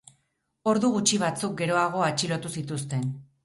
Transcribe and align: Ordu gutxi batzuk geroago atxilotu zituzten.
Ordu 0.71 0.89
gutxi 0.95 1.21
batzuk 1.25 1.55
geroago 1.61 2.05
atxilotu 2.09 2.57
zituzten. 2.59 3.09